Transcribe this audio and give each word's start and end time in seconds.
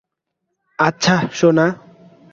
আচ্ছা, 0.79 1.15
সোনা। 1.33 1.67